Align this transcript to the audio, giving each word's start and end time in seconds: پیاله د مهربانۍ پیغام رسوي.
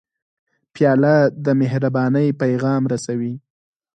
پیاله 0.73 1.15
د 1.45 1.47
مهربانۍ 1.61 2.27
پیغام 2.41 2.81
رسوي. 2.91 3.33